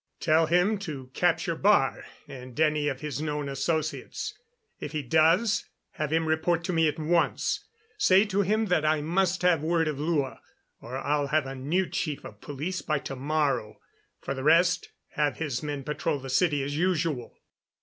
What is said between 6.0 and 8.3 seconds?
him report to me at once. Say